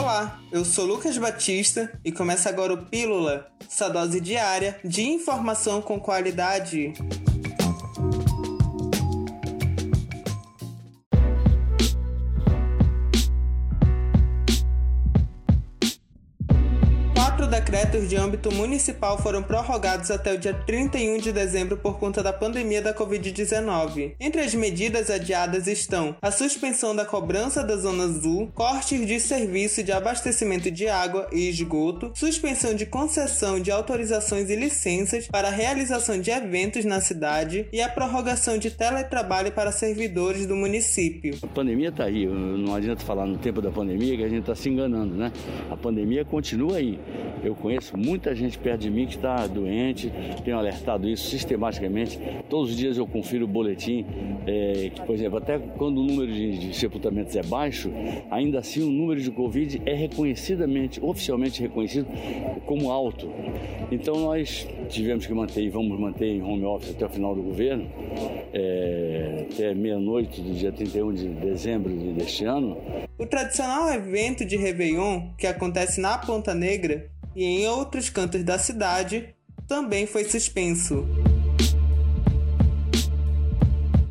[0.00, 5.82] Olá, eu sou Lucas Batista e começa agora o Pílula, sua dose diária de informação
[5.82, 6.94] com qualidade.
[17.80, 22.30] Decretos de âmbito municipal foram prorrogados até o dia 31 de dezembro por conta da
[22.30, 24.12] pandemia da Covid-19.
[24.20, 29.82] Entre as medidas adiadas estão a suspensão da cobrança da Zona Azul, cortes de serviço
[29.82, 35.52] de abastecimento de água e esgoto, suspensão de concessão de autorizações e licenças para a
[35.52, 41.38] realização de eventos na cidade e a prorrogação de teletrabalho para servidores do município.
[41.42, 44.54] A pandemia está aí, não adianta falar no tempo da pandemia que a gente está
[44.54, 45.32] se enganando, né?
[45.70, 46.98] A pandemia continua aí.
[47.42, 50.12] Eu conheço muita gente perto de mim que está doente,
[50.44, 52.18] tenho alertado isso sistematicamente.
[52.48, 54.04] Todos os dias eu confiro o boletim,
[54.44, 57.92] é, que, por exemplo, até quando o número de, de sepultamentos é baixo,
[58.28, 62.08] ainda assim o número de Covid é reconhecidamente, oficialmente reconhecido
[62.66, 63.30] como alto.
[63.92, 67.42] Então nós tivemos que manter e vamos manter em home office até o final do
[67.42, 67.88] governo,
[68.52, 72.76] é, até meia-noite do dia 31 de dezembro deste ano.
[73.16, 77.08] O tradicional evento de Réveillon, que acontece na Ponta Negra,
[77.40, 79.34] e em outros cantos da cidade
[79.66, 81.06] também foi suspenso.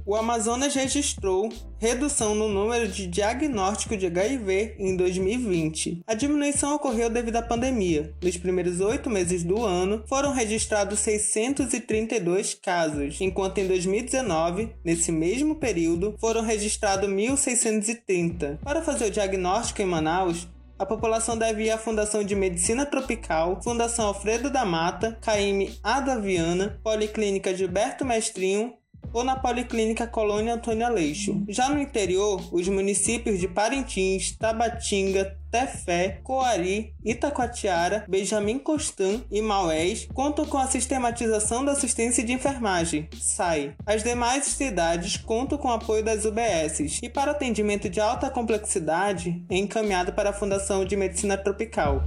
[0.03, 6.01] O Amazonas registrou redução no número de diagnóstico de HIV em 2020.
[6.07, 8.11] A diminuição ocorreu devido à pandemia.
[8.19, 15.53] Nos primeiros oito meses do ano, foram registrados 632 casos, enquanto em 2019, nesse mesmo
[15.53, 18.57] período, foram registrados 1.630.
[18.63, 20.47] Para fazer o diagnóstico em Manaus,
[20.79, 26.79] a população deve ir à Fundação de Medicina Tropical, Fundação Alfredo da Mata, Caime Adaviana,
[26.81, 28.78] Policlínica Gilberto Mestrinho
[29.13, 31.43] ou na Policlínica Colônia Antônia Leixo.
[31.47, 40.07] Já no interior, os municípios de Parintins, Tabatinga, Tefé, Coari, Itacoatiara, Benjamin Constant e Maués
[40.13, 43.75] contam com a sistematização da assistência de enfermagem, SAI.
[43.85, 49.43] As demais cidades contam com o apoio das UBSs e para atendimento de alta complexidade
[49.49, 52.03] é encaminhado para a Fundação de Medicina Tropical.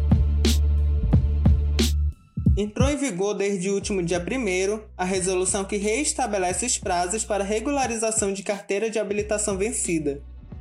[2.55, 7.43] Entrou em vigor desde o último dia 1 a resolução que reestabelece os prazos para
[7.43, 10.21] regularização de carteira de habilitação vencida.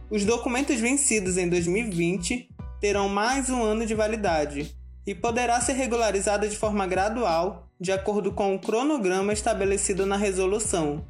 [0.10, 2.48] Os documentos vencidos em 2020
[2.80, 4.74] terão mais um ano de validade
[5.06, 11.06] e poderá ser regularizada de forma gradual, de acordo com o cronograma estabelecido na resolução.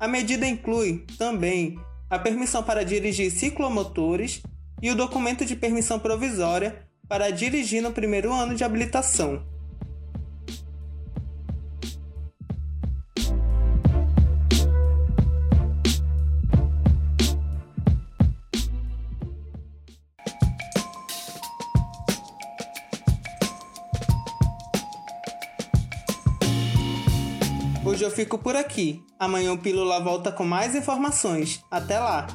[0.00, 1.78] A medida inclui, também,
[2.10, 4.42] a permissão para dirigir ciclomotores
[4.82, 9.53] e o documento de permissão provisória para dirigir no primeiro ano de habilitação.
[27.84, 29.02] Hoje eu fico por aqui.
[29.18, 31.62] Amanhã o Pílula volta com mais informações.
[31.70, 32.26] Até lá!